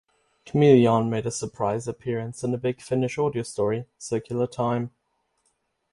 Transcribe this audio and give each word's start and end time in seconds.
Kamelion 0.47 1.09
made 1.09 1.27
a 1.27 1.31
surprise 1.31 1.87
appearance 1.87 2.43
in 2.43 2.49
the 2.51 2.57
Big 2.57 2.81
Finish 2.81 3.19
audio 3.19 3.43
story 3.43 3.85
"Circular 3.99 4.47
Time". 4.47 4.89